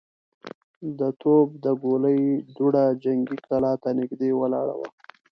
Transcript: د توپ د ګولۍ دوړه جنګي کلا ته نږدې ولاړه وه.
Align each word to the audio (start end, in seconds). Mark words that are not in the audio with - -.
د 0.99 1.01
توپ 1.21 1.47
د 1.63 1.65
ګولۍ 1.81 2.21
دوړه 2.55 2.85
جنګي 3.03 3.37
کلا 3.47 3.73
ته 3.83 3.89
نږدې 3.99 4.29
ولاړه 4.41 4.75
وه. 4.79 4.89